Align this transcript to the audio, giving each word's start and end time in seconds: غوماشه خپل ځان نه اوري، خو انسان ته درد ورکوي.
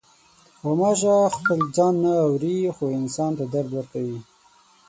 غوماشه 0.63 1.15
خپل 1.37 1.59
ځان 1.75 1.93
نه 2.03 2.13
اوري، 2.25 2.57
خو 2.75 2.85
انسان 2.99 3.31
ته 3.37 3.43
درد 3.53 3.69
ورکوي. 3.77 4.19